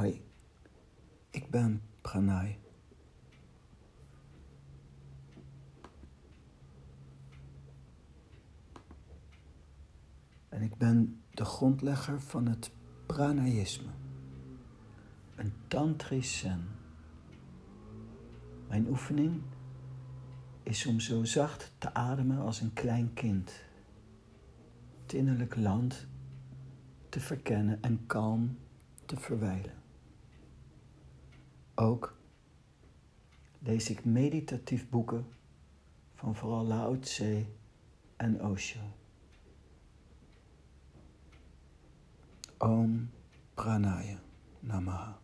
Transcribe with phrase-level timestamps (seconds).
[0.00, 0.22] Hoi,
[1.30, 2.58] ik ben Pranay.
[10.48, 12.70] En ik ben de grondlegger van het
[13.06, 13.90] pranayisme,
[15.36, 16.68] een tantrisch zen.
[18.68, 19.42] Mijn oefening
[20.62, 23.52] is om zo zacht te ademen als een klein kind,
[25.02, 26.06] het innerlijk land
[27.08, 28.58] te verkennen en kalm
[29.06, 29.79] te verwijlen.
[31.80, 32.16] Ook
[33.58, 35.26] lees ik meditatief boeken
[36.14, 37.46] van vooral Lao Tse
[38.16, 38.80] en Osho.
[42.58, 43.10] Om
[43.54, 44.20] Pranaya
[44.60, 45.18] Namaha.